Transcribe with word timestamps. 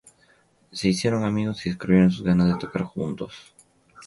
Se 0.71 0.87
hicieron 0.87 1.23
amigos 1.25 1.63
y 1.63 1.69
descubrieron 1.69 2.09
sus 2.09 2.23
ganas 2.23 2.47
de 2.51 2.57
tocar 2.57 2.81
juntos. 2.81 3.53